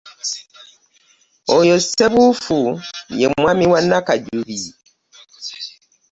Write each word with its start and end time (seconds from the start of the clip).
Oyo 1.57 1.75
Ssebuufu 1.83 2.59
ye 3.19 3.27
mwami 3.33 3.65
wa 3.71 3.79
Nakajjubi. 3.87 4.59